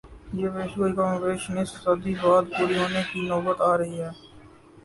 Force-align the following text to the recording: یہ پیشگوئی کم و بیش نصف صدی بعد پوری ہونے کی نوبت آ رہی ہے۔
یہ 0.39 0.47
پیشگوئی 0.53 0.93
کم 0.97 1.09
و 1.15 1.19
بیش 1.23 1.43
نصف 1.55 1.75
صدی 1.83 2.13
بعد 2.21 2.45
پوری 2.55 2.75
ہونے 2.81 3.01
کی 3.09 3.19
نوبت 3.29 3.57
آ 3.69 3.73
رہی 3.79 3.97
ہے۔ 4.03 4.11